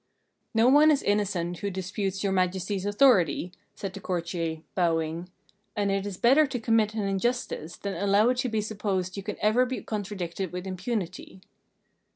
[0.55, 5.29] "No one is innocent who disputes Your Majesty's authority," said the courtier, bowing;
[5.75, 9.21] "and it is better to commit an injustice than allow it to be supposed you
[9.21, 11.41] can ever be contradicted with impunity."